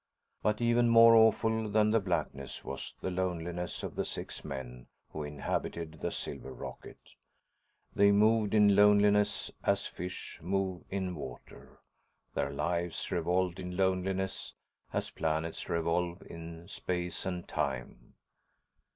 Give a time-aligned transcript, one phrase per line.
[0.41, 5.21] But even more awful than the blackness was the loneliness of the six men who
[5.21, 6.97] inhabited the silver rocket.
[7.93, 11.81] They moved in loneliness as fish move in water.
[12.33, 14.55] Their lives revolved in loneliness
[14.91, 18.15] as planets revolve in space and time.